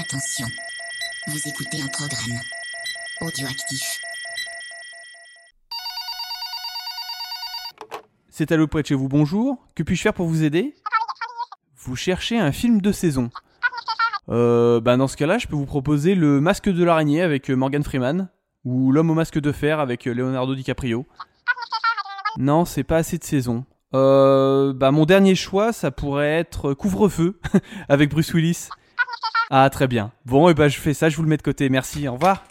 [0.00, 0.46] Attention,
[1.26, 2.40] vous écoutez un programme
[3.20, 4.00] audioactif.
[8.30, 9.58] C'est Allo près chez vous, bonjour.
[9.74, 10.74] Que puis-je faire pour vous aider?
[11.76, 13.30] Vous cherchez un film de saison.
[14.30, 17.54] Euh, bah dans ce cas-là, je peux vous proposer Le Masque de l'araignée avec euh,
[17.54, 18.30] Morgan Freeman
[18.64, 21.04] ou L'homme au masque de fer avec euh, Leonardo DiCaprio.
[22.38, 23.66] Non, c'est pas assez de saison.
[23.92, 27.38] Euh, bah mon dernier choix, ça pourrait être Couvre-feu
[27.90, 28.68] avec Bruce Willis.
[29.50, 30.12] Ah très bien.
[30.26, 31.68] Bon, et bah je fais ça, je vous le mets de côté.
[31.68, 32.44] Merci, au revoir.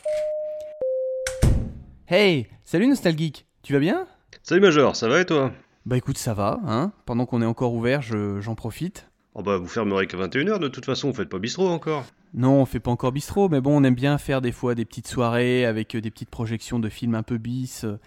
[2.08, 3.46] Hey, salut Nostalgeek.
[3.64, 4.08] Tu vas bien?
[4.44, 5.52] Salut Major, ça va et toi?
[5.86, 6.92] Bah écoute, ça va, hein.
[7.06, 9.08] Pendant qu'on est encore ouvert, je- j'en profite.
[9.36, 12.06] Oh bah vous fermerez qu'à 21h de toute façon, vous faites pas bistrot encore.
[12.34, 14.86] Non, on fait pas encore bistrot, mais bon, on aime bien faire des fois des
[14.86, 17.84] petites soirées avec euh, des petites projections de films un peu bis.
[17.86, 17.98] Euh,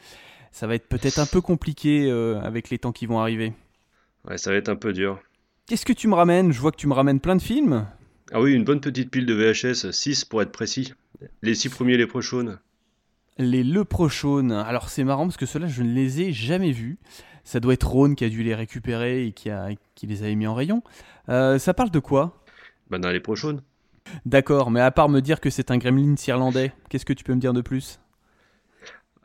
[0.52, 3.54] Ça va être peut-être un peu compliqué euh, avec les temps qui vont arriver.
[4.28, 5.18] Ouais, ça va être un peu dur.
[5.66, 6.52] Qu'est-ce que tu me ramènes?
[6.52, 7.86] Je vois que tu me ramènes plein de films.
[8.34, 10.94] Ah oui, une bonne petite pile de VHS, 6 pour être précis.
[11.42, 12.58] Les 6 premiers les prochaines.
[13.36, 14.52] Les Leprochaunes.
[14.52, 16.98] Alors c'est marrant parce que ceux-là, je ne les ai jamais vus.
[17.44, 20.34] Ça doit être Ron qui a dû les récupérer et qui, a, qui les avait
[20.34, 20.82] mis en rayon.
[21.28, 22.42] Euh, ça parle de quoi?
[22.88, 23.60] Bah dans les prochaines.
[24.24, 27.34] D'accord, mais à part me dire que c'est un gremlin irlandais, qu'est-ce que tu peux
[27.34, 28.00] me dire de plus?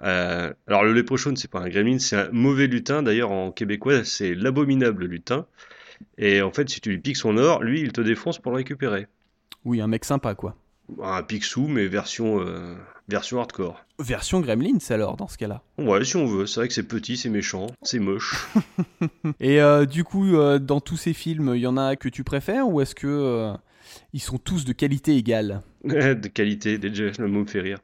[0.03, 3.03] Euh, alors le léprochaune, c'est pas un gremlin, c'est un mauvais lutin.
[3.03, 5.45] D'ailleurs en québécois, c'est l'abominable lutin.
[6.17, 8.58] Et en fait, si tu lui piques son or, lui, il te défonce pour le
[8.58, 9.08] récupérer.
[9.66, 10.56] Oui, un mec sympa quoi.
[11.02, 12.76] Un Picsou, mais version, euh,
[13.08, 13.86] version hardcore.
[14.00, 15.64] Version Gremlins alors dans ce cas-là.
[15.78, 16.45] Ouais, si on veut.
[16.45, 18.48] C'est vrai que c'est petit, c'est méchant, c'est moche.
[19.40, 22.23] Et euh, du coup, euh, dans tous ces films, il y en a que tu
[22.23, 23.53] préfères ou est-ce que euh,
[24.14, 27.80] ils sont tous de qualité égale de qualité, déjà le mot me fait rire.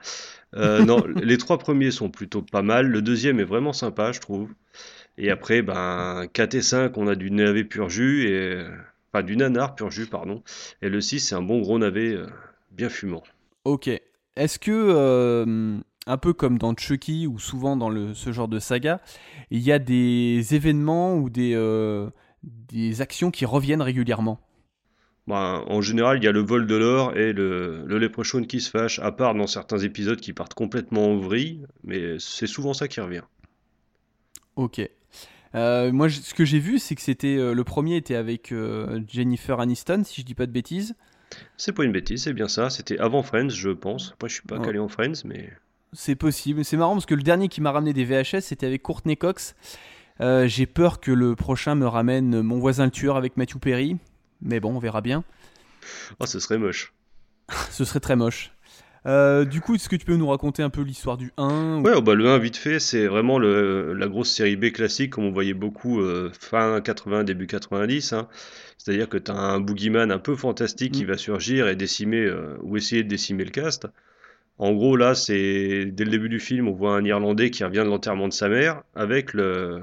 [0.55, 2.87] Non, les trois premiers sont plutôt pas mal.
[2.87, 4.49] Le deuxième est vraiment sympa, je trouve.
[5.17, 8.63] Et après, ben, 4 et 5, on a du navet pur jus, et...
[9.11, 10.43] enfin du nanar pur jus, pardon.
[10.81, 12.27] Et le 6, c'est un bon gros navet euh,
[12.71, 13.23] bien fumant.
[13.65, 13.89] Ok.
[14.35, 18.59] Est-ce que, euh, un peu comme dans Chucky ou souvent dans le, ce genre de
[18.59, 19.01] saga,
[19.51, 22.09] il y a des événements ou des, euh,
[22.43, 24.39] des actions qui reviennent régulièrement?
[25.27, 28.59] Ben, en général, il y a le vol de l'or et le, le léprechaune qui
[28.59, 32.73] se fâche, à part dans certains épisodes qui partent complètement en vrille, mais c'est souvent
[32.73, 33.21] ça qui revient.
[34.55, 34.81] Ok.
[35.55, 38.51] Euh, moi, je- ce que j'ai vu, c'est que c'était euh, le premier était avec
[38.51, 40.95] euh, Jennifer Aniston, si je dis pas de bêtises.
[41.57, 42.69] C'est pas une bêtise, c'est bien ça.
[42.69, 44.11] C'était avant Friends, je pense.
[44.13, 44.65] Après, je suis pas Ouais.
[44.65, 45.51] calé en Friends, mais
[45.93, 46.63] C'est possible.
[46.65, 49.55] C'est marrant parce que le dernier qui m'a ramené des VHS, c'était avec Courtney Cox.
[50.19, 53.97] J'ai peur que le prochain me ramène Mon voisin le tueur avec Matthew Perry.
[54.41, 55.23] Mais bon, on verra bien.
[56.19, 56.93] oh, ce serait moche.
[57.71, 58.52] Ce serait très moche.
[59.05, 61.81] Euh, du coup, est-ce que tu peux nous raconter un peu l'histoire du 1 ou-
[61.83, 65.11] Ouais, oh, bah, le 1, vite fait, c'est vraiment le, la grosse série B classique,
[65.11, 68.13] comme on voyait beaucoup euh, fin 80, début 90.
[68.13, 68.27] hein.
[68.77, 71.07] C'est-à-dire que tu as un boogeyman un peu fantastique qui Mm.
[71.07, 73.87] va surgir et décimer, euh, ou essayer de décimer le cast.
[74.57, 77.79] En gros, là, c'est dès le début du film, on voit un Irlandais qui revient
[77.79, 79.81] de l'enterrement de sa mère avec le,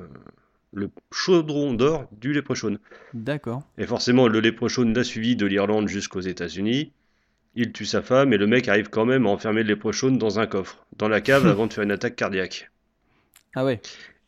[0.72, 2.78] le chaudron d'or du léprechaune.
[3.12, 3.62] D'accord.
[3.78, 6.92] Et forcément, le léprechaune l'a suivi de l'Irlande jusqu'aux États-Unis.
[7.54, 10.38] Il tue sa femme et le mec arrive quand même à enfermer le léprechaune dans
[10.38, 12.70] un coffre, dans la cave avant de faire une attaque cardiaque.
[13.54, 13.80] Ah ouais.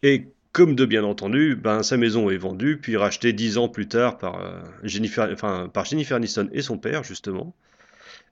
[0.03, 3.89] Et comme de bien entendu, ben, sa maison est vendue, puis rachetée dix ans plus
[3.89, 7.55] tard par, euh, Jennifer, enfin, par Jennifer Aniston et son père, justement.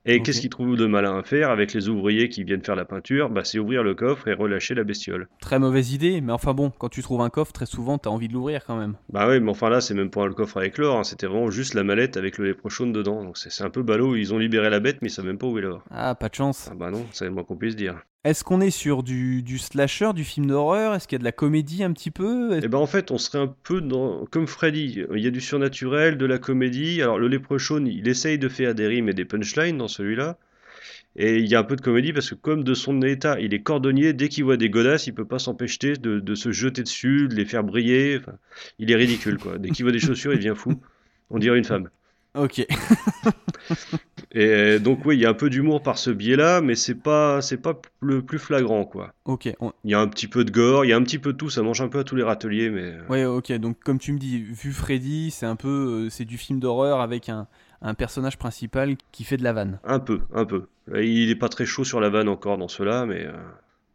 [0.03, 2.85] Et qu'est-ce qu'il trouve de malin à faire avec les ouvriers qui viennent faire la
[2.85, 3.29] peinture?
[3.29, 5.27] Bah, C'est ouvrir le coffre et relâcher la bestiole.
[5.39, 8.27] Très mauvaise idée, mais enfin bon, quand tu trouves un coffre, très souvent, t'as envie
[8.27, 8.95] de l'ouvrir quand même.
[9.09, 11.51] Bah oui, mais enfin là, c'est même pas le coffre avec l'or, hein, c'était vraiment
[11.51, 13.23] juste la mallette avec le léprechaune dedans.
[13.23, 15.37] Donc c'est c'est un peu ballot, ils ont libéré la bête, mais ils savent même
[15.37, 15.83] pas où est l'or.
[15.91, 16.67] Ah, pas de chance.
[16.71, 18.01] Ah bah non, c'est le moins qu'on puisse dire.
[18.23, 20.93] Est-ce qu'on est sur du, du slasher, du film d'horreur?
[20.93, 22.55] Est-ce qu'il y a de la comédie un petit peu?
[22.63, 24.27] Et ben en fait, on serait un peu dans...
[24.27, 25.03] comme Freddy.
[25.15, 27.01] Il y a du surnaturel, de la comédie.
[27.01, 30.37] Alors le léprechaune, il essaye de faire des rimes et des punchlines dans celui-là.
[31.15, 33.55] Et il y a un peu de comédie parce que comme de son état, il
[33.55, 36.83] est cordonnier, dès qu'il voit des godasses, il peut pas s'empêcher de, de se jeter
[36.83, 38.19] dessus, de les faire briller.
[38.77, 39.57] Il est ridicule quoi.
[39.57, 40.79] Dès qu'il voit des chaussures, il devient fou.
[41.31, 41.89] On dirait une femme.
[42.35, 42.65] Ok.
[44.33, 47.41] Et donc oui, il y a un peu d'humour par ce biais-là, mais c'est pas
[47.41, 49.13] c'est pas le plus flagrant quoi.
[49.25, 49.53] Ok.
[49.59, 51.33] on- Il y a un petit peu de gore, il y a un petit peu
[51.33, 53.51] de tout, ça mange un peu à tous les râteliers, mais euh, Ouais, ok.
[53.53, 57.01] Donc, comme tu me dis, vu Freddy, c'est un peu, euh, c'est du film d'horreur
[57.01, 57.47] avec un,
[57.81, 59.79] un personnage principal qui fait de la vanne.
[59.83, 60.67] Un peu, un peu.
[60.93, 63.33] Euh, Il est pas très chaud sur la vanne encore dans ceux-là, mais euh,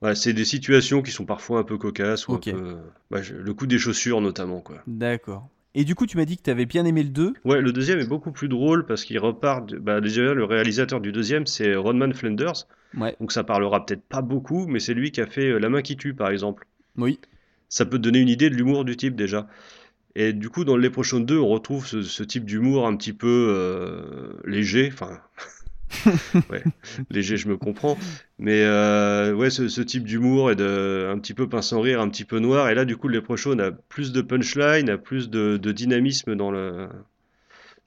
[0.03, 2.49] ouais, c'est des situations qui sont parfois un peu cocasses ou Ok.
[2.49, 2.77] un peu.
[3.11, 4.77] bah, le coup des chaussures notamment, quoi.
[4.87, 5.49] D'accord.
[5.79, 7.35] Et du coup, tu m'as dit que tu avais bien aimé le 2.
[7.45, 9.69] Ouais, le deuxième est beaucoup plus drôle parce qu'il repart.
[9.69, 13.15] de- Bah, déjà, le réalisateur du deuxième, c'est Rodman Flanders, Ouais.
[13.21, 15.83] donc ça parlera peut-être pas beaucoup, mais c'est lui qui a fait euh, La main
[15.83, 16.67] qui tue, par exemple.
[16.97, 17.21] Oui.
[17.69, 19.47] Ça peut te donner une idée de l'humour du type déjà.
[20.15, 23.13] Et du coup, dans Les Prochains 2, on retrouve ce, ce type d'humour un petit
[23.13, 25.21] peu euh, léger, enfin,
[26.51, 26.63] ouais,
[27.11, 27.97] léger, je me comprends.
[28.39, 32.01] Mais euh, ouais, ce, ce type d'humour et de un petit peu pince sans rire,
[32.01, 32.69] un petit peu noir.
[32.69, 36.35] Et là, du coup, le Leprechaun a plus de punchline, a plus de, de dynamisme
[36.35, 36.89] dans le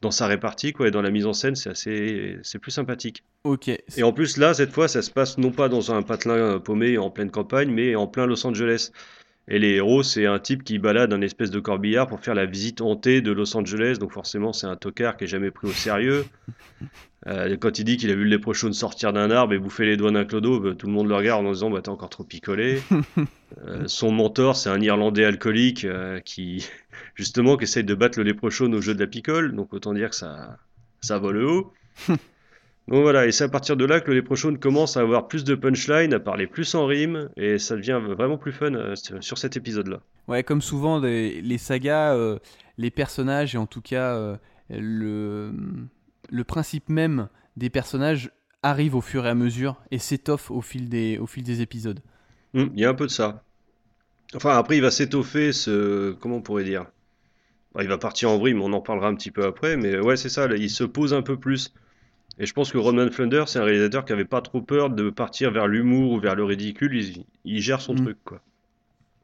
[0.01, 3.23] dans sa répartie, quoi, et dans la mise en scène, c'est assez, c'est plus sympathique.
[3.43, 3.67] Ok.
[3.67, 6.59] Et en plus, là, cette fois, ça se passe non pas dans un patelin euh,
[6.59, 8.91] paumé en pleine campagne, mais en plein Los Angeles.
[9.51, 12.45] Et les héros, c'est un type qui balade un espèce de corbillard pour faire la
[12.45, 13.97] visite hantée de Los Angeles.
[13.99, 16.25] Donc forcément, c'est un tocard qui est jamais pris au sérieux.
[17.27, 19.97] Euh, quand il dit qu'il a vu le léprechaun sortir d'un arbre et bouffer les
[19.97, 22.23] doigts d'un clodo, bah, tout le monde le regarde en disant bah, T'es encore trop
[22.23, 22.81] picolé.
[23.65, 26.69] Euh, son mentor, c'est un Irlandais alcoolique euh, qui,
[27.15, 29.53] justement, qui essaye de battre le léprechaun au jeu de la picole.
[29.53, 30.59] Donc autant dire que ça,
[31.01, 31.73] ça vole haut.
[32.89, 35.43] Donc voilà, et c'est à partir de là que le léprechaun commence à avoir plus
[35.43, 39.37] de punchline, à parler plus en rime, et ça devient vraiment plus fun euh, sur
[39.37, 40.01] cet épisode-là.
[40.27, 42.39] Ouais, comme souvent, les, les sagas, euh,
[42.77, 44.37] les personnages, et en tout cas euh,
[44.69, 45.53] le,
[46.29, 48.31] le principe même des personnages
[48.63, 52.01] arrive au fur et à mesure et s'étoffe au, fil des- au fil des épisodes.
[52.55, 53.43] Hum, Il y a un peu de ça.
[54.35, 56.11] Enfin, après, il va s'étoffer, ce...
[56.13, 56.85] comment on pourrait dire?
[57.73, 59.99] Bah, il va partir en vrille, mais on en parlera un petit peu après, mais
[59.99, 61.73] ouais, c'est ça, là, il se pose un peu plus.
[62.39, 65.09] Et je pense que Roman Flunder, c'est un réalisateur qui avait pas trop peur de
[65.09, 68.03] partir vers l'humour ou vers le ridicule, il, il gère son Mm.
[68.03, 68.41] truc, quoi.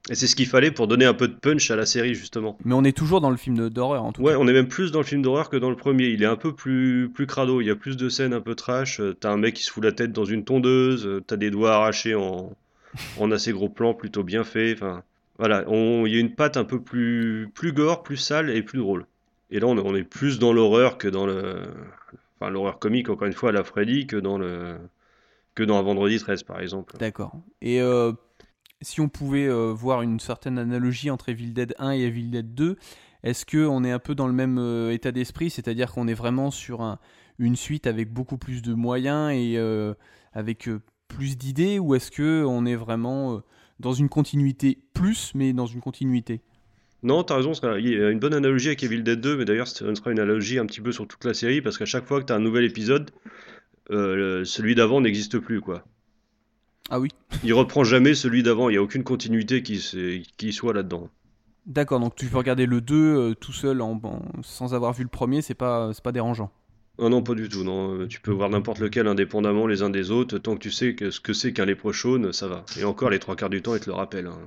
[0.07, 2.57] Et c'est ce qu'il fallait pour donner un peu de punch à la série, justement.
[2.63, 4.38] Mais on est toujours dans le film d'horreur, en tout Ouais, cas.
[4.39, 6.07] on est même plus dans le film d'horreur que dans le premier.
[6.09, 7.59] Il est un peu plus, plus crado.
[7.59, 9.00] Il y a plus de scènes un peu trash.
[9.00, 11.07] Euh, T'as un mec qui se fout la tête dans une tondeuse.
[11.07, 12.51] euh, T'as des doigts arrachés en,
[13.19, 14.73] en assez gros plans, plutôt bien fait.
[14.73, 15.01] Enfin,
[15.39, 15.65] voilà.
[15.67, 19.07] Il y a une patte un peu plus, plus gore, plus sale et plus drôle.
[19.50, 21.62] Et là, on, on est plus dans l'horreur que dans le,
[22.50, 24.77] l'horreur comique, encore une fois, à la Freddy, que dans le,
[25.56, 26.97] que dans un Vendredi 13, par exemple.
[26.97, 27.33] D'accord.
[27.62, 28.12] Et euh,
[28.81, 32.53] si on pouvait euh, voir une certaine analogie entre Evil Dead 1 et Evil Dead
[32.56, 32.77] 2,
[33.24, 35.50] est-ce qu'on est un peu dans le même euh, état d'esprit?
[35.50, 37.00] C'est-à-dire qu'on est vraiment sur un-
[37.39, 39.57] une suite avec beaucoup plus de moyens et
[40.31, 40.69] avec
[41.09, 43.41] plus d'idées Ou est-ce qu'on est vraiment
[43.80, 46.41] dans une continuité plus, mais dans une continuité?
[47.06, 49.46] Non, t'as raison, sera- il y a une bonne analogie avec Evil Dead 2, mais
[49.46, 52.06] d'ailleurs, ce sera une analogie un petit peu sur toute la série, parce qu'à chaque
[52.06, 53.12] fois que t'as un nouvel épisode,
[53.92, 55.86] euh, celui d'avant n'existe plus, quoi.
[56.90, 57.10] Ah oui
[57.44, 59.80] Il reprend jamais celui d'avant, il n'y a aucune continuité qui,
[60.52, 61.10] soit là-dedans.
[61.68, 65.04] D'accord, donc tu peux regarder le 2 euh, tout seul en, en- sans avoir vu
[65.04, 66.51] le premier, c'est pas, dérangeant.
[67.00, 68.00] Ah non, pas du tout, non.
[68.01, 70.96] Euh, Tu peux voir n'importe lequel indépendamment les uns des autres, tant que tu sais
[70.96, 72.63] que ce que c'est qu'un léprechaun, ça va.
[72.80, 74.28] Et encore, les trois quarts du temps, ils te le rappellent.
[74.28, 74.40] hein.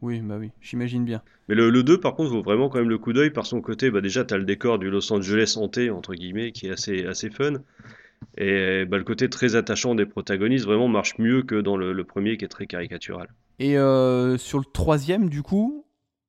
[0.00, 1.22] Oui, bah oui, j'imagine bien.
[1.48, 3.60] Mais le, le 2, par contre, vaut vraiment quand même le coup d'œil par son
[3.60, 3.90] côté.
[3.90, 7.04] Bah, déjà, tu as le décor du Los Angeles hanté, entre guillemets, qui est assez,
[7.04, 7.54] assez fun.
[8.36, 12.04] Et bah, le côté très attachant des protagonistes vraiment marche mieux que dans le, le
[12.04, 13.28] premier qui est très caricatural.
[13.58, 15.84] Et euh, sur le troisième, du coup,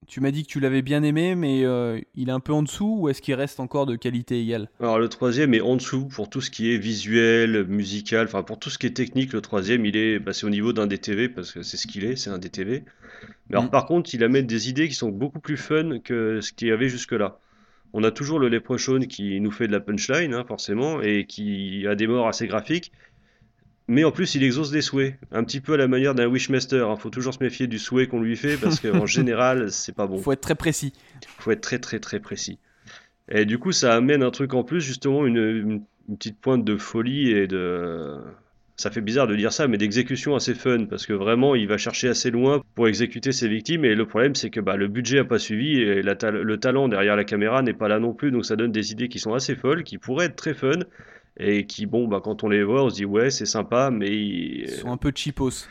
[0.08, 2.64] tu m'as dit que tu l'avais bien aimé, mais euh, il est un peu en
[2.64, 4.70] dessous ou est-ce qu'il reste encore de qualité égale?
[4.80, 8.58] Alors le troisième est en dessous pour tout ce qui est visuel, musical, enfin pour
[8.58, 9.34] tout ce qui est technique.
[9.34, 12.16] Le troisième, il est passé au niveau d'un DTV parce que c'est ce qu'il est,
[12.16, 12.84] c'est un DTV.
[13.50, 13.70] Mais alors Mm.
[13.72, 16.72] par contre, il amène des idées qui sont beaucoup plus fun que ce qu'il y
[16.72, 17.38] avait jusque-là.
[17.94, 21.86] On a toujours le Leprechaun qui nous fait de la punchline, hein, forcément, et qui
[21.88, 22.92] a des morts assez graphiques.
[23.92, 26.88] Mais en plus, il exauce des souhaits, un petit peu à la manière d'un Wishmaster.
[26.96, 30.06] Il faut toujours se méfier du souhait qu'on lui fait parce qu'en général, c'est pas
[30.06, 30.94] bon Faut être très précis.
[31.40, 32.60] faut être très très très précis.
[33.32, 36.64] Et du coup, ça amène un truc en plus, justement, une, une- une petite pointe
[36.64, 38.16] de folie et de...
[38.78, 41.78] Ça fait bizarre de dire ça, mais d'exécution assez fun, parce que vraiment, il va
[41.78, 45.20] chercher assez loin pour exécuter ses victimes, et le problème, c'est que bah, le budget
[45.20, 48.14] a pas suivi, et la ta- le talent derrière la caméra n'est pas là non
[48.14, 50.72] plus, donc ça donne des idées qui sont assez folles, qui pourraient être très fun,
[51.40, 54.10] et qui, bon, bah, quand on les voit, on se dit, ouais, c'est sympa, mais...
[54.10, 55.68] Ils sont un peu cheapos.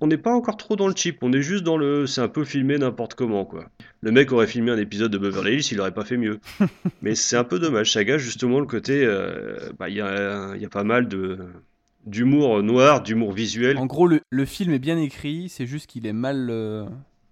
[0.00, 2.08] On n'est pas encore trop dans le cheap, on est juste dans le.
[2.08, 3.66] C'est un peu filmé n'importe comment, quoi.
[4.00, 6.40] Le mec aurait filmé un épisode de Beverly Hills, il aurait pas fait mieux.
[7.02, 9.04] Mais c'est un peu dommage, ça gâche justement le côté.
[9.04, 11.38] euh, bah, Il y, a, y a pas mal de
[12.04, 13.76] d'humour noir, d'humour visuel.
[13.78, 16.84] En gros, le, le film est bien écrit, c'est juste qu'il est mal euh,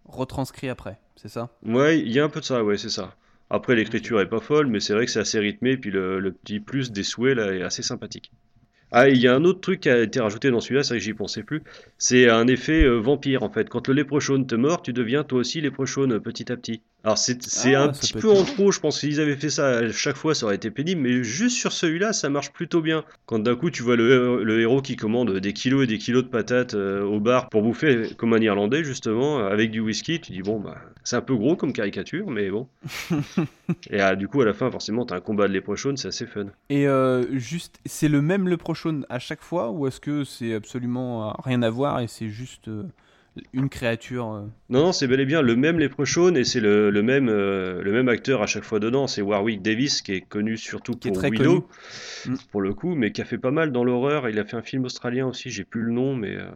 [0.05, 1.51] retranscrit après, c'est ça?
[1.67, 3.17] Ouais, il y a un peu de ça, ouais, c'est ça.
[3.51, 6.33] Après, l'écriture est pas folle, mais c'est vrai que c'est assez rythmé, puis le, le
[6.33, 8.33] petit plus des souhaits là est assez sympathique.
[8.93, 10.99] Ah, il y a un autre truc qui a été rajouté dans celui-là, c'est vrai
[10.99, 11.63] que j'y pensais plus.
[11.97, 13.69] C'est un effet euh, vampire en fait.
[13.69, 16.83] Quand le léprechaun te mord, tu deviens toi aussi léprechaun euh, petit à petit.
[17.03, 17.39] Alors c'est
[17.75, 19.01] Ah, un petit peu en trop, je pense.
[19.01, 21.01] S'ils avaient fait ça à chaque fois, ça aurait été pénible.
[21.01, 23.05] Mais juste sur celui-là, ça marche plutôt bien.
[23.27, 25.99] Quand d'un coup tu vois le, héros- le héros qui commande des kilos et des
[25.99, 30.21] kilos de patates euh, au bar pour bouffer comme un Irlandais justement, avec du whisky,
[30.21, 32.69] tu dis bon bah c'est un peu gros comme caricature, mais bon.
[33.91, 36.27] et ah, du coup à la fin forcément t'as un combat de léprechaun, c'est assez
[36.27, 36.47] fun.
[36.69, 40.55] Et euh, juste, c'est le même le prochain à chaque fois ou est-ce que c'est
[40.55, 42.85] absolument euh, rien à voir et c'est juste euh,
[43.53, 44.33] une créature.
[44.33, 44.47] euh.
[44.69, 47.83] Non, non, c'est bel et bien le même Leprechaun et c'est le, le même, euh,
[47.83, 49.07] le même acteur à chaque fois dedans.
[49.07, 51.61] C'est Warwick Davis qui est connu surtout pour très connu.
[52.27, 52.35] Mm.
[52.51, 54.29] pour le coup, mais qui a fait pas mal dans l'horreur.
[54.29, 56.51] Il a fait un film australien aussi, j'ai plus le nom, mais euh,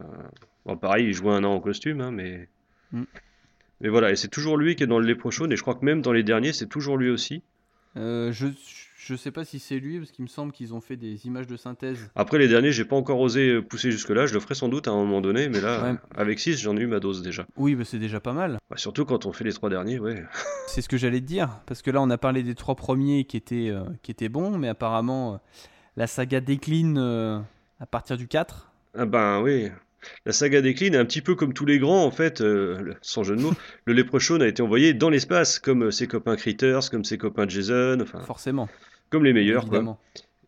[0.65, 2.47] bon, pareil, il jouait un an en costume, hein, mais.
[2.91, 3.03] Mm.
[3.81, 5.83] Mais voilà, et c'est toujours lui qui est dans le Leprechaun, et je crois que
[5.83, 7.43] même dans les derniers, c'est toujours lui aussi.
[7.97, 8.47] Euh, je
[9.07, 11.45] je sais pas si c'est lui parce qu'il me semble qu'ils ont fait des images
[11.45, 12.09] de synthèse.
[12.15, 14.91] Après les derniers, j'ai pas encore osé pousser jusque-là, je le ferai sans doute à
[14.91, 15.95] un moment donné, mais là, Ouais.
[16.15, 17.45] avec 6, j'en ai eu ma dose déjà.
[17.55, 18.57] Oui, bah, c'est déjà pas mal.
[18.69, 20.23] Bah, surtout quand on fait les trois derniers, ouais.
[20.67, 23.25] C'est ce que j'allais te dire parce que là on a parlé des trois premiers
[23.25, 25.37] qui étaient euh, qui étaient bons, mais apparemment euh,
[25.97, 27.39] la saga décline euh,
[27.79, 28.71] à partir du 4.
[28.97, 29.69] Ah ben oui.
[30.25, 33.35] La saga décline, un petit peu comme tous les grands, en fait, euh, sans jeu
[33.35, 33.53] de mots,
[33.85, 37.97] le Leprechaun a été envoyé dans l'espace, comme ses copains Critters, comme ses copains Jason,
[38.01, 38.69] enfin, Forcément.
[39.15, 39.97] Comme les meilleurs, quoi.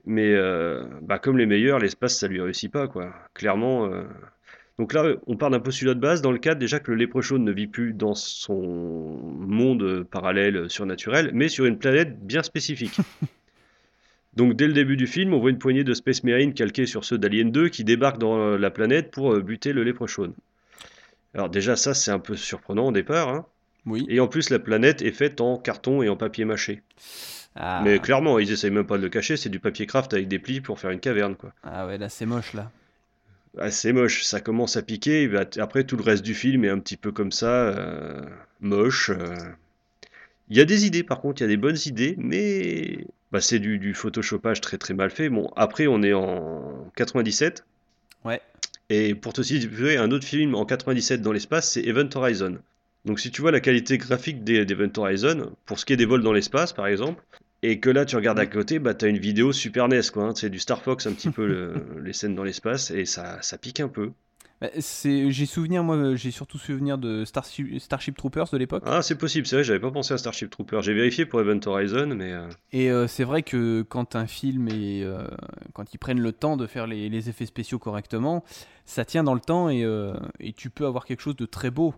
[0.06, 3.14] Mais euh, bah, comme les meilleurs, l'espace, ça lui réussit pas, quoi.
[3.34, 3.86] Clairement.
[3.86, 4.04] euh.
[4.78, 7.40] Donc là, on part d'un postulat de base, dans le cadre déjà que le Leprechaun
[7.40, 12.98] ne vit plus dans son monde euh, parallèle surnaturel, mais sur une planète bien spécifique.
[14.36, 17.06] Donc dès le début du film, on voit une poignée de Space Marines calqués sur
[17.06, 20.34] ceux d'Alien 2 qui débarquent dans la planète pour buter le Leprechaun.
[21.34, 23.46] Alors déjà ça c'est un peu surprenant au départ, hein.
[23.88, 24.06] Oui.
[24.10, 26.84] et en plus la planète est faite en carton et en papier mâché.
[27.60, 30.28] Ah, Mais clairement ils essayent même pas de le cacher, c'est du papier craft avec
[30.28, 31.54] des plis pour faire une caverne quoi.
[31.64, 32.72] ah ouais, là c'est moche là.
[33.60, 36.64] Ah, c'est moche, ça commence à piquer, et bah, après tout le reste du film
[36.64, 38.22] est un petit peu comme ça, euh,
[38.62, 39.10] moche.
[39.10, 39.36] euh.
[40.50, 43.42] Il y a des idées par contre, il y a des bonnes idées, mais bah,
[43.42, 45.30] c'est du, du photoshopage très très mal fait.
[45.30, 47.66] Bon, après on est en 97,
[48.26, 48.42] Ouais.
[48.90, 52.60] et pour te situer, un autre film en 97 dans l'espace, c'est Event Horizon.
[53.06, 56.22] Donc si tu vois la qualité graphique d'Event Horizon, pour ce qui est des vols
[56.24, 57.24] dans l'espace par exemple,
[57.64, 60.34] et que là tu regardes à côté, bah t'as une vidéo Super NES quoi, hein,
[60.36, 61.74] c'est du Star Fox un petit peu le-
[62.04, 64.12] les scènes dans l'espace, et ça, ça pique un peu.
[64.60, 68.82] Bah, j'ai souvenir moi j'ai surtout souvenir de Starship, Starship Troopers de l'époque.
[68.88, 71.60] Ah c'est possible, c'est vrai, j'avais pas pensé à Starship Trooper, j'ai vérifié pour Event
[71.68, 72.32] Horizon, mais...
[72.34, 75.28] euh, Et euh, c'est vrai que quand un film est, euh,
[75.74, 78.44] quand ils prennent le temps de faire les, les effets spéciaux correctement,
[78.86, 81.70] ça tient dans le temps et, euh, et tu peux avoir quelque chose de très
[81.70, 81.94] beau.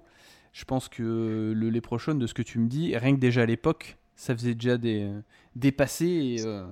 [0.52, 3.46] Je pense que le Leprechaun, de ce que tu me dis, rien que déjà à
[3.46, 5.08] l'époque, ça faisait déjà des
[5.56, 6.64] dépasser et, euh,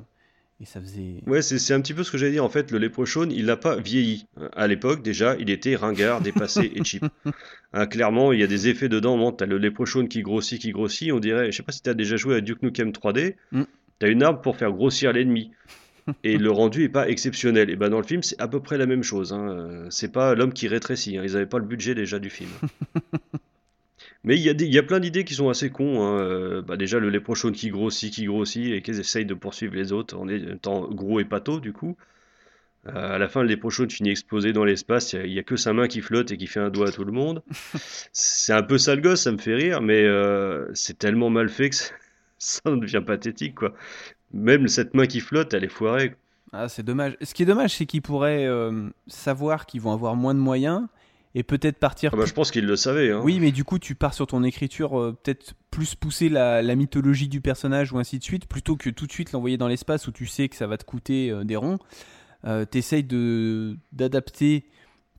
[0.62, 1.22] et ça faisait.
[1.26, 2.44] Ouais, c'est un petit peu ce que j'allais dire.
[2.44, 4.26] En fait, le Leprechaun, il n'a pas vieilli.
[4.54, 7.06] À l'époque, déjà, il était ringard, dépassé et cheap.
[7.74, 9.18] Hein, clairement, il y a des effets dedans.
[9.18, 11.12] Bon, t'as le Leprechaun qui grossit, qui grossit.
[11.12, 13.36] On dirait, je sais pas si t'as déjà joué à Duke Nukem 3D.
[13.52, 13.64] Mm.
[14.00, 15.52] T'as une arme pour faire grossir l'ennemi.
[16.24, 17.70] Et le rendu est pas exceptionnel.
[17.70, 19.34] Et ben dans le film, c'est à peu près la même chose.
[19.34, 19.50] hein.
[19.50, 21.18] Euh, C'est pas l'homme qui rétrécit.
[21.18, 21.24] hein.
[21.26, 22.50] Ils avaient pas le budget déjà du film.
[24.28, 26.04] Mais il y, a des- il y a plein d'idées qui sont assez cons.
[26.06, 26.20] hein.
[26.20, 29.94] Euh, bah déjà, le Leprechaun qui grossit, qui grossit, et qu'ils essayent de poursuivre les
[29.94, 31.96] autres en étant gros et pâteau, du coup.
[32.88, 35.14] Euh, à la fin, le Leprechaun finit explosé dans l'espace.
[35.14, 37.06] Il n'y a, que sa main qui flotte et qui fait un doigt à tout
[37.06, 37.42] le monde.
[38.12, 41.70] c'est un peu sale gosse, ça me fait rire, mais euh, c'est tellement mal fait
[41.70, 41.94] que ça
[42.38, 43.74] ça devient pathétique, quoi.
[44.34, 46.16] Même cette main qui flotte, elle est foirée.
[46.52, 47.16] Ah, c'est dommage.
[47.22, 50.86] Ce qui est dommage, c'est qu'ils pourraient euh, savoir qu'ils vont avoir moins de moyens
[51.38, 52.10] et peut-être partir.
[52.14, 53.12] Ah bah, je pense qu'il le savait.
[53.12, 53.22] Hein.
[53.24, 56.76] Oui, mais du coup, tu pars sur ton écriture, euh, peut-être plus pousser la, la
[56.76, 60.08] mythologie du personnage ou ainsi de suite, plutôt que tout de suite l'envoyer dans l'espace
[60.08, 61.78] où tu sais que ça va te coûter euh, des ronds.
[62.46, 64.66] Euh, T'essayes de d'adapter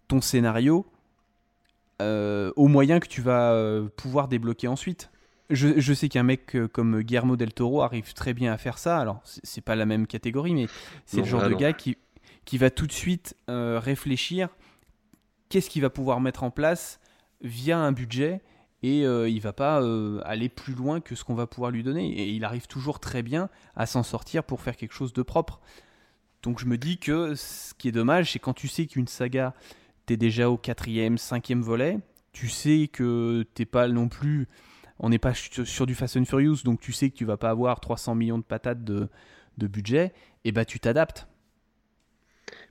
[0.09, 0.87] ton scénario
[2.03, 5.11] euh, aux moyens que tu vas pouvoir débloquer ensuite.
[5.51, 8.99] Je, je sais qu'un mec comme Guillermo del Toro arrive très bien à faire ça.
[8.99, 10.67] Alors, c'est pas la même catégorie, mais
[11.07, 11.59] c'est le genre là, de non.
[11.59, 11.97] gars qui,
[12.45, 14.49] qui va tout de suite euh, réfléchir
[15.49, 17.01] qu'est-ce qu'il va pouvoir mettre en place
[17.41, 18.41] via un budget
[18.83, 21.83] et euh, il va pas euh, aller plus loin que ce qu'on va pouvoir lui
[21.83, 22.11] donner.
[22.13, 25.61] Et il arrive toujours très bien à s'en sortir pour faire quelque chose de propre.
[26.43, 29.55] Donc je me dis que ce qui est dommage, c'est quand tu sais qu'une saga,
[30.07, 31.99] t'es déjà au quatrième, cinquième volet,
[32.33, 34.47] tu sais que t'es pas non plus,
[35.01, 37.51] on n'est pas sur du Fast and Furious, donc tu sais que tu vas pas
[37.51, 39.09] avoir 300 millions de patates de,
[39.59, 40.13] de budget,
[40.45, 41.27] et bah tu t'adaptes.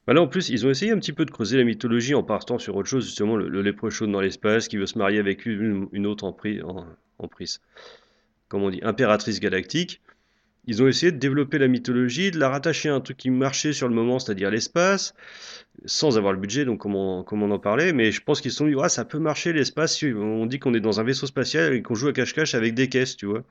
[0.08, 2.24] Bah là, en plus, ils ont essayé un petit peu de creuser la mythologie en
[2.24, 5.46] partant sur autre chose, justement, le, le Leprechaun dans l'espace qui veut se marier avec
[5.46, 6.36] une, une autre en,
[7.20, 7.62] emprise,
[8.48, 10.02] comment on dit, impératrice galactique.
[10.66, 13.74] Ils ont essayé de développer la mythologie, de la rattacher à un truc qui marchait
[13.74, 15.14] sur le moment, c'est-à-dire l'espace,
[15.86, 18.58] sans avoir le budget, donc comme on, comme en parlait, mais je pense qu'ils se
[18.58, 21.82] sont dit, ça peut marcher l'espace, on dit qu'on est dans un vaisseau spatial et
[21.82, 23.44] qu'on joue à cache-cache avec des caisses, tu vois.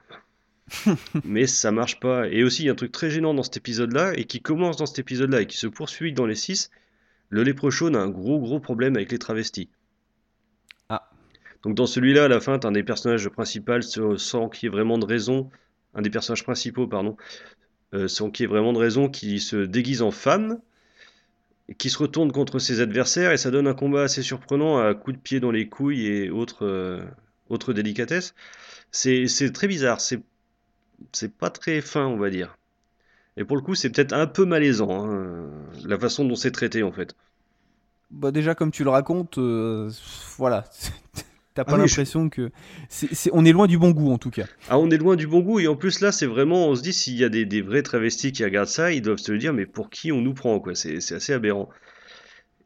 [1.25, 2.29] mais ça marche pas.
[2.29, 4.77] Et aussi, il y a un truc très gênant dans cet épisode-là, et qui commence
[4.77, 6.71] dans cet épisode-là, et qui se poursuit dans les 6.
[7.29, 9.69] Le Leprechaun a un gros gros problème avec les travestis.
[10.89, 11.11] Ah.
[11.63, 13.81] Donc dans celui-là, à la fin, t'as un des personnages principaux
[14.17, 15.51] sans- qu'il y ait vraiment de raison,
[15.95, 17.17] un des personnages principaux, pardon,
[17.95, 20.61] euh, sans qu'il y ait vraiment de raison, qui se déguise en femme,
[21.79, 25.17] qui se retourne contre ses adversaires et ça donne un combat assez surprenant à coups
[25.17, 27.03] de pied dans les couilles et autres, euh,
[27.49, 28.35] autres délicatesses.
[28.93, 30.23] C'est c'est très bizarre, c'est
[31.13, 32.57] c'est pas très fin, on va dire.
[33.39, 35.51] Et pour le coup, c'est peut-être un peu malaisant, hein,
[35.85, 37.17] la façon dont c'est traité en fait.
[38.11, 39.91] Bah déjà comme tu le racontes, euh,
[40.39, 40.65] voilà,
[41.55, 42.51] t'as pas Ah je- l'impression que
[43.33, 44.49] on est loin du bon goût en tout cas.
[44.69, 46.83] Ah, on est loin du bon goût, et en plus là, c'est vraiment, on se
[46.83, 49.39] dit, s'il y a des, des vrais travestis qui regardent ça, ils doivent se le
[49.39, 51.69] dire, mais pour qui on nous prend, quoi, c'est c'est assez aberrant.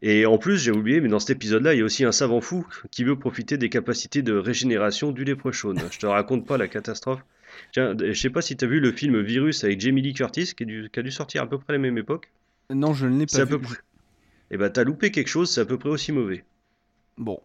[0.03, 2.41] Et en plus, j'ai oublié, mais dans cet épisode-là, il y a aussi un savant
[2.43, 5.89] fou qui veut profiter des capacités de régénération du léprechaune.
[5.91, 7.25] Je te raconte pas la catastrophe.
[7.73, 10.64] Tiens, je sais pas si t'as vu le film Virus avec Jamie Lee Curtis, qui,
[10.64, 12.31] a dû sortir à peu près à la même époque.
[12.71, 13.50] Non, je ne l'ai pas à vu.
[13.50, 13.76] peu près.
[14.50, 16.45] Eh ben, t'as loupé quelque chose, c'est à peu près aussi mauvais.
[17.17, 17.40] Bon,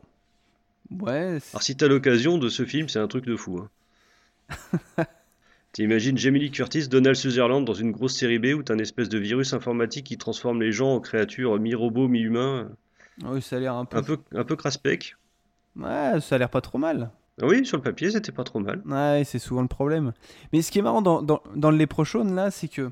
[0.92, 3.60] ouais, Alors, si t'as l'occasion de ce film, c'est un truc de fou.
[3.60, 5.06] Hein.
[5.72, 9.10] T'imagines Jamie Lee Curtis, Donald Sutherland dans une grosse série B où t'as un espèce
[9.10, 12.72] de virus informatique qui transforme les gens en créatures mi-robots, mi-humains,
[13.24, 15.16] ouais, ça a l'air un peu, un peu, un peu craspec.
[15.76, 17.12] ouais, ça a l'air pas trop mal.
[17.42, 18.82] Ah oui, sur le papier, c'était pas trop mal.
[18.86, 20.14] Ouais, c'est souvent le problème.
[20.54, 22.92] Mais ce qui est marrant dans, dans, dans le Leprechaun, là, c'est que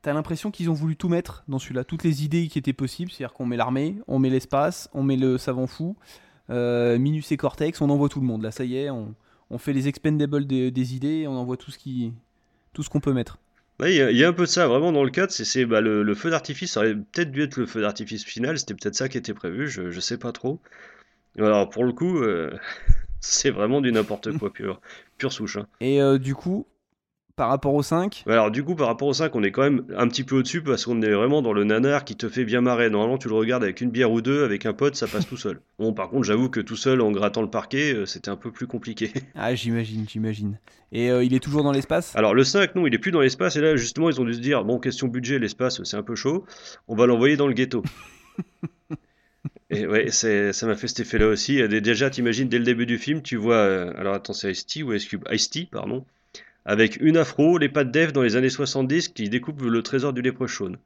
[0.00, 1.84] t'as l'impression qu'ils ont voulu tout mettre dans celui-là.
[1.84, 5.16] Toutes les idées qui étaient possibles, c'est-à-dire qu'on met l'armée, on met l'espace, on met
[5.16, 5.96] le savant fou,
[6.50, 8.42] euh, Minus et Cortex, on envoie tout le monde.
[8.42, 9.14] Là, ça y est, on,
[9.50, 12.12] on fait les expendables des, des idées, on envoie tout ce qui,
[12.72, 13.38] tout ce qu'on peut mettre.
[13.80, 15.30] Ouais, Il y, a- il y a un peu de ça, vraiment dans le cadre,
[15.32, 18.24] c'est c'est, bah, le, le feu d'artifice, ça aurait peut-être dû être le feu d'artifice
[18.24, 20.58] final, c'était peut-être ça qui était prévu, je, je sais pas trop.
[21.38, 22.50] Alors pour le coup, euh,
[23.22, 24.80] c'est vraiment du n'importe quoi, pure,
[25.16, 25.56] pure souche.
[25.56, 25.66] hein.
[25.80, 26.66] Et euh, du coup,
[27.34, 29.84] par rapport au 5, Alors du coup, par rapport au 5, on est quand même
[29.96, 32.60] un petit peu au-dessus parce qu'on est vraiment dans le nanar qui te fait bien
[32.60, 32.90] marrer.
[32.90, 35.38] Normalement, tu le regardes avec une bière ou deux, avec un pote, ça passe tout
[35.38, 35.60] seul.
[35.78, 38.50] Bon, par contre, j'avoue que tout seul, en grattant le parquet, euh, c'était un peu
[38.50, 39.12] plus compliqué.
[39.34, 40.58] ah, j'imagine, j'imagine.
[40.92, 42.14] Et euh, il est toujours dans l'espace?
[42.16, 44.34] Alors le 5, non, il est plus dans l'espace, et là, justement, ils ont dû
[44.34, 46.44] se dire, bon, question budget, l'espace, c'est un peu chaud,
[46.86, 47.82] on va l'envoyer dans le ghetto.
[49.72, 51.66] Et ouais, ça m'a fait cet effet-là aussi.
[51.68, 54.92] Déjà, t'imagines, dès le début du film, tu vois, euh, alors attends, c'est Ice-T ou
[54.92, 55.24] Ice-Cube?
[55.30, 56.04] Ice-T, pardon,
[56.64, 60.20] avec une afro, les pattes d'Eve dans les années 70 qui découpent le trésor du
[60.22, 60.76] léprechaune.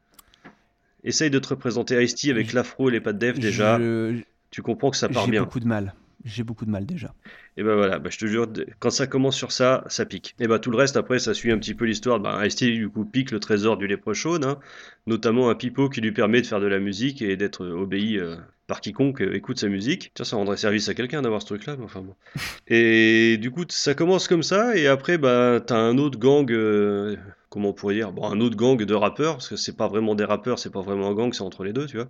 [1.05, 4.21] Essaye de te représenter Ice-T avec l'afro et les pattes d'Eve déjà, Je-
[4.51, 5.43] tu comprends que ça part J'ai bien.
[5.43, 5.95] beaucoup de mal.
[6.27, 7.15] J'ai beaucoup de mal déjà.
[7.57, 8.47] Et ben voilà, bah, je te jure,
[8.81, 10.35] quand ça commence sur ça, ça pique.
[10.41, 12.21] Et bah tout le reste après, ça suit un petit peu l'histoire.
[12.21, 14.59] Bah, Ice-T du coup pique le trésor du léprechaune, hein,
[15.07, 18.19] notamment un pipeau qui lui permet de faire de la musique et d'être euh, obéi
[18.19, 18.37] euh,
[18.67, 20.11] par quiconque euh, écoute sa musique.
[20.15, 22.15] Tiens, ça rendrait service à quelqu'un d'avoir ce truc-là, mais enfin bon.
[22.69, 27.17] Et du coup, ça commence comme ça, et après, bah t'as un autre gang, euh,
[27.49, 30.15] comment on pourrait dire, bon, un autre gang de rappeurs, parce que c'est pas vraiment
[30.15, 32.09] des rappeurs, c'est pas vraiment un gang, c'est entre les deux, tu vois,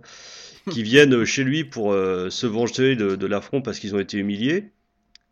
[0.71, 4.17] qui viennent chez lui pour euh, se venger de, de l'affront parce qu'ils ont été
[4.17, 4.71] humiliés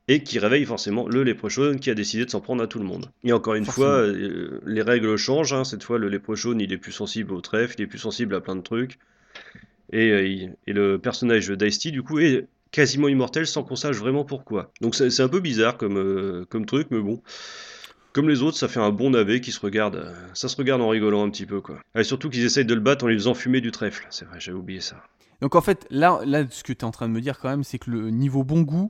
[0.07, 2.85] et qui réveille forcément le léprechaune qui a décidé de s'en prendre à tout le
[2.85, 3.11] monde.
[3.23, 3.87] Et encore une Forcément.
[3.87, 5.53] fois, euh, les règles changent.
[5.53, 5.63] hein.
[5.63, 8.41] Cette fois, le léprechaune, il est plus sensible au trèfle, il est plus sensible à
[8.41, 8.99] plein de trucs.
[9.91, 14.25] Et, euh, et le personnage d'Ice-T, du coup, est quasiment immortel sans qu'on sache vraiment
[14.25, 14.71] pourquoi.
[14.81, 17.21] Donc c'est c'est un peu bizarre comme, euh, comme truc, mais bon.
[18.15, 19.97] Comme les autres, ça fait un bon navet qui se regarde.
[19.97, 21.79] euh, Ça se regarde en rigolant un petit peu, quoi.
[21.95, 24.07] Et surtout qu'ils essayent de le battre en lui faisant fumer du trèfle.
[24.09, 24.95] C'est vrai, j'avais oublié ça.
[25.41, 27.49] Donc en fait, là, là ce que tu es en train de me dire quand
[27.49, 28.89] même, c'est que le niveau bon goût,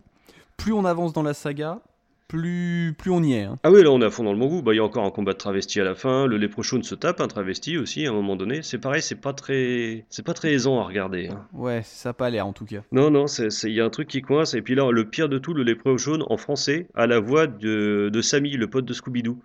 [0.57, 1.81] plus on avance dans la saga,
[2.27, 3.43] plus, plus on y est.
[3.43, 3.57] hein.
[3.63, 4.61] Ah oui, là on est à fond dans le bon goût.
[4.61, 6.25] Bah, il y a encore un combat de travesti à la fin.
[6.27, 8.61] Le léprechaune se tape un travesti aussi à un moment donné.
[8.63, 11.27] C'est pareil, c'est pas très, c'est pas très aisant à regarder.
[11.29, 11.45] hein.
[11.53, 12.81] Ouais, ça a pas l'air en tout cas.
[12.91, 14.53] Non, non, c'est, c'est- il y a un truc qui coince.
[14.53, 18.09] Et puis là, le pire de tout, le léprechaune en français a la voix de,
[18.11, 19.37] de Sammy, le pote de Scooby-Doo.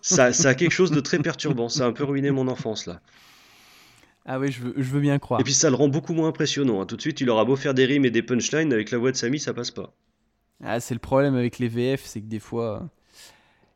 [0.00, 1.68] Ça, ça a quelque chose de très perturbant.
[1.68, 3.00] Ça a un peu ruiné mon enfance là.
[4.24, 5.40] Ah ouais, je veux, je veux bien croire.
[5.40, 6.80] Et puis ça le rend beaucoup moins impressionnant.
[6.80, 6.86] hein.
[6.86, 9.10] Tout de suite, il aura beau faire des rimes et des punchlines avec la voix
[9.10, 9.92] de Sammy, ça passe pas.
[10.62, 12.88] Ah, c'est le problème avec les VF, c'est que des fois,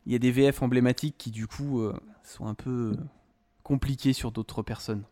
[0.07, 1.93] il y a des VF emblématiques qui du coup euh,
[2.25, 2.97] sont un peu euh,
[3.63, 5.03] compliqués sur d'autres personnes.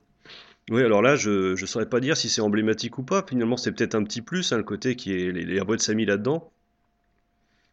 [0.70, 3.24] Oui, alors là, je ne saurais pas dire si c'est emblématique ou pas.
[3.28, 5.80] Finalement, c'est peut-être un petit plus, hein, le côté qui est les, les voix de
[5.82, 6.50] Samy là-dedans.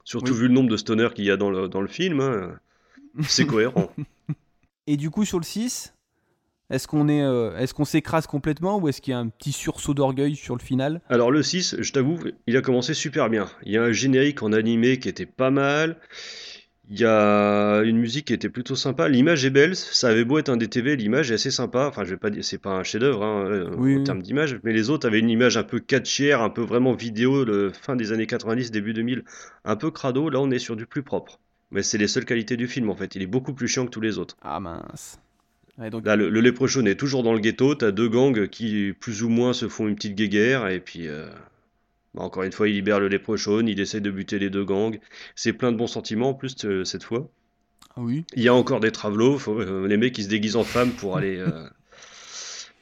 [0.03, 0.39] Surtout Oui.
[0.39, 2.19] vu le nombre de stoners qu'il y a dans le, dans le film.
[2.19, 2.59] hein.
[3.27, 3.91] C'est cohérent.
[4.87, 5.93] Et du coup, sur le 6,
[6.71, 9.51] est-ce qu'on est, euh, est-ce qu'on s'écrase complètement ou est-ce qu'il y a un petit
[9.51, 11.01] sursaut d'orgueil sur le final?
[11.09, 13.47] Alors le 6, je t'avoue, il a commencé super bien.
[13.63, 15.97] Il y a un générique en animé qui était pas mal.
[16.89, 19.07] Il y a une musique qui était plutôt sympa.
[19.07, 19.77] L'image est belle.
[19.77, 21.85] Ça avait beau être un DTV, l'image est assez sympa.
[21.87, 24.03] Enfin, je vais pas dire, c'est pas un chef-d'œuvre hein, euh, Oui, en oui.
[24.03, 27.45] termes d'image, mais les autres avaient une image un peu catchière, un peu vraiment vidéo,
[27.45, 29.23] le fin des années 90, début 2000,
[29.63, 30.29] un peu crado.
[30.29, 31.39] Là, on est sur du plus propre.
[31.71, 33.15] Mais c'est les seules qualités du film en fait.
[33.15, 34.35] Il est beaucoup plus chiant que tous les autres.
[34.41, 35.17] Ah mince.
[35.77, 37.75] Ouais, donc, Là, le, le léprechaune est toujours dans le ghetto.
[37.75, 40.67] T'as deux gangs qui, plus ou moins, se font une petite guéguerre.
[40.67, 41.27] Et puis, euh,
[42.13, 43.67] bah, encore une fois, il libère le léprechaune.
[43.67, 44.99] Il essaie de buter les deux gangs.
[45.35, 47.29] C'est plein de bons sentiments en plus euh, cette fois.
[47.95, 48.25] ah oui.
[48.35, 49.39] Il y a encore des travelots.
[49.47, 51.67] euh, les mecs qui se déguisent en femmes pour aller, euh,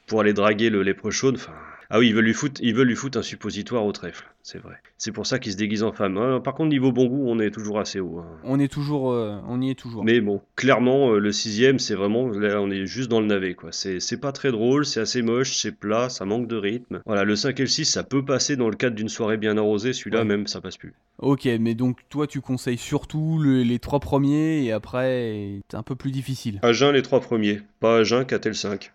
[0.06, 1.36] pour aller draguer le léprechaune.
[1.36, 1.54] Enfin,
[1.90, 4.58] ah oui, ils veulent lui foutre, ils veulent lui foutre un suppositoire au trèfle, c'est
[4.58, 4.74] vrai.
[4.98, 6.16] C'est pour ça qu'il se déguise en femme.
[6.18, 8.18] Euh, par contre, niveau bon goût, on est toujours assez haut.
[8.18, 8.26] hein.
[8.44, 10.04] On est toujours, euh, on y est toujours.
[10.04, 13.54] Mais bon, clairement, euh, le sixième, c'est vraiment, là, on est juste dans le navet,
[13.54, 13.70] quoi.
[13.72, 17.00] C'est c'est pas très drôle, c'est assez moche, c'est plat, ça manque de rythme.
[17.06, 19.56] Voilà, le 5 et le 6, ça peut passer dans le cadre d'une soirée bien
[19.56, 20.24] arrosée, celui-là Ouais.
[20.24, 20.94] même, ça passe plus.
[21.18, 25.82] Ok, mais donc toi tu conseilles surtout le- les trois premiers et après c'est un
[25.82, 26.58] peu plus difficile.
[26.62, 28.90] À jeun, les trois premiers, pas à jeun, 4 et le 5.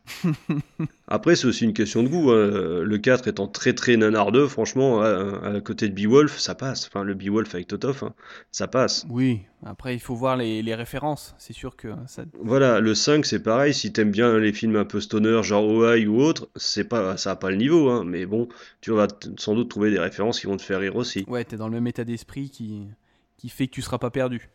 [1.07, 2.31] Après, c'est aussi une question de goût.
[2.31, 2.81] hein.
[2.83, 6.87] Le 4 étant très très nanardeux, franchement, à, à côté de Beowulf, ça passe.
[6.87, 8.13] Enfin, le Beowulf avec Totof, hein,
[8.51, 9.05] ça passe.
[9.09, 11.35] Oui, après il faut voir les, les références.
[11.37, 12.25] C'est sûr que ça.
[12.41, 16.05] Voilà, le 5, c'est pareil, si t'aimes bien les films un peu stoner, genre OI
[16.05, 18.47] ou autre, c'est pas, ça a pas le niveau, hein, mais bon,
[18.81, 21.25] tu vas sans doute trouver des références qui vont te faire rire aussi.
[21.27, 22.87] Ouais, t'es dans le même état d'esprit qui
[23.37, 24.49] qui fait que tu seras pas perdu.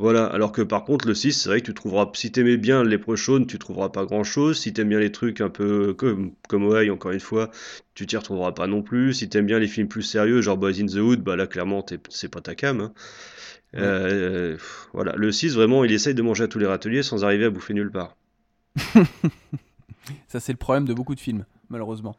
[0.00, 2.82] Voilà, alors que par contre, le 6, c'est vrai que tu trouveras, si t'aimais bien
[2.82, 4.58] les Leprechaun, tu trouveras pas grand chose.
[4.58, 7.50] Si t'aimes bien les trucs un peu comme, comme encore une fois,
[7.94, 9.14] tu t'y retrouveras pas non plus.
[9.14, 11.84] Si t'aimes bien les films plus sérieux, genre Boys in the Hood, bah là, clairement,
[12.08, 12.80] c'est pas ta cam.
[12.80, 12.92] hein.
[13.74, 13.80] Ouais.
[13.82, 14.56] Euh,
[14.92, 17.50] voilà, le 6, vraiment, il essaye de manger à tous les râteliers sans arriver à
[17.50, 18.16] bouffer nulle part.
[20.28, 22.16] Ça c'est le problème de beaucoup de films, malheureusement.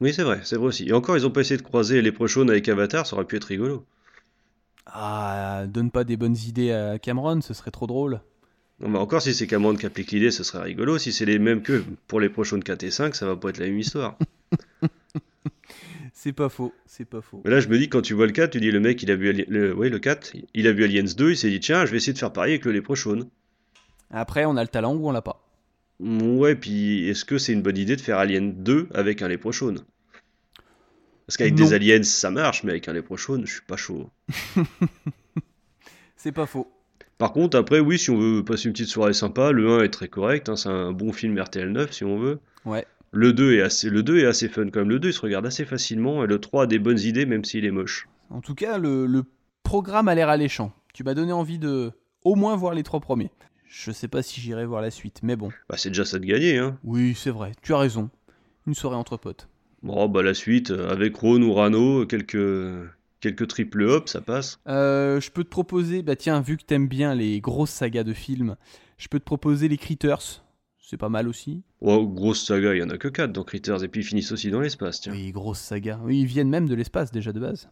[0.00, 0.88] Oui, c'est vrai, c'est vrai aussi.
[0.88, 3.36] Et encore, ils ont pas essayé de croiser les Leprechaun avec Avatar, ça aurait pu
[3.36, 3.84] être rigolo.
[4.88, 8.20] Ah, donne pas des bonnes idées à Cameron, ce serait trop drôle.
[8.80, 10.98] Non, mais encore, si c'est Cameron qui applique l'idée, ce serait rigolo.
[10.98, 13.58] Si c'est les mêmes que pour les Leprechaun 4 et 5, ça va pas être
[13.58, 14.16] la même histoire.
[16.14, 17.42] C'est pas faux, c'est pas faux.
[17.44, 19.10] Mais là, je me dis, quand tu vois le 4, tu dis, le mec, il
[19.12, 21.60] a vu, Ali- le, ouais, le 4, il a vu Aliens 2, il s'est dit,
[21.60, 23.28] tiens, je vais essayer de faire pareil avec le Leprechaun.
[24.10, 25.48] Après, on a le talent ou on l'a pas.
[26.00, 29.76] Ouais, puis est-ce que c'est une bonne idée de faire Alien 2 avec un Leprechaun
[31.28, 34.08] Parce qu'avec des aliens, ça marche, mais avec un Leprechaun, je suis pas chaud.
[36.16, 36.72] C'est pas faux.
[37.18, 39.90] Par contre, après, oui, si on veut passer une petite soirée sympa, le 1 est
[39.90, 42.40] très correct, hein, c'est un bon film RTL 9 si on veut.
[42.64, 42.86] Ouais.
[43.12, 44.88] Le 2 est assez, le 2 est assez fun quand même.
[44.88, 47.44] Le 2 il se regarde assez facilement et le 3 a des bonnes idées même
[47.44, 48.08] s'il est moche.
[48.30, 49.24] En tout cas, le, le
[49.64, 50.72] programme a l'air alléchant.
[50.94, 51.92] Tu m'as donné envie de
[52.24, 53.30] au moins voir les trois premiers.
[53.66, 55.50] Je sais pas si j'irai voir la suite, mais bon.
[55.68, 56.78] Bah, c'est déjà ça de gagner, hein.
[56.84, 58.08] Oui, c'est vrai, tu as raison.
[58.66, 59.48] Une soirée entre potes.
[59.82, 62.36] Bon, bah la suite, euh, avec Ron ou Rano, quelques,
[63.20, 64.58] quelques triple hop, ça passe.
[64.66, 68.12] Euh, je peux te proposer, bah tiens, vu que t'aimes bien les grosses sagas de
[68.12, 68.56] films,
[68.96, 70.42] je peux te proposer les Critters.
[70.80, 71.62] C'est pas mal aussi.
[71.80, 74.32] Oh, grosse saga, il y en a que 4 dans Critters, et puis ils finissent
[74.32, 75.12] aussi dans l'espace, tiens.
[75.12, 76.00] Oui, grosse saga.
[76.02, 77.68] Oui, ils viennent même de l'espace déjà de base.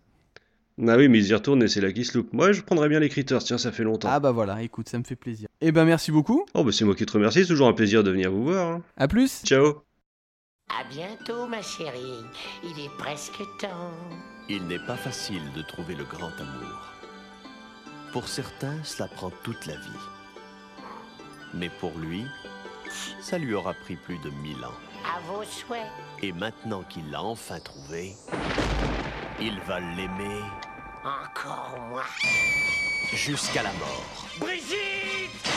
[0.86, 2.34] Ah oui, mais ils y retournent et c'est là qu'ils se loupent.
[2.34, 4.08] Moi, je prendrais bien les Critters, tiens, ça fait longtemps.
[4.12, 5.48] Ah bah voilà, écoute, ça me fait plaisir.
[5.62, 6.44] Eh ben merci beaucoup.
[6.52, 8.72] Oh, bah c'est moi qui te remercie, c'est toujours un plaisir de venir vous voir.
[8.74, 8.82] hein.
[8.98, 9.42] À plus.
[9.44, 9.82] Ciao
[10.68, 12.24] À bientôt, ma chérie.
[12.64, 13.92] Il est presque temps.
[14.48, 16.92] Il n'est pas facile de trouver le grand amour.
[18.12, 20.04] Pour certains, cela prend toute la vie.
[21.54, 22.26] Mais pour lui,
[23.20, 24.74] ça lui aura pris plus de mille ans.
[25.04, 25.86] À vos souhaits.
[26.22, 28.14] Et maintenant qu'il l'a enfin trouvé,
[29.40, 30.40] il va l'aimer
[31.04, 32.02] Encore moi.
[33.14, 34.26] jusqu'à la mort.
[34.40, 35.48] Brigitte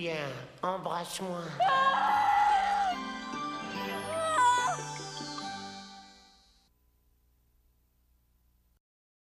[0.00, 0.14] bien,
[0.62, 1.42] embrasse-moi.